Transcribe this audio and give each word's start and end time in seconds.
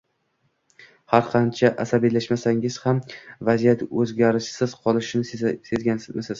Har 1.13 1.27
qancha 1.33 1.71
asabiylashsangiz 1.83 2.79
ham 2.87 3.03
vaziyat 3.51 3.87
o’zgarishsiz 4.01 4.77
qolishini 4.83 5.55
sezganmisiz 5.73 6.29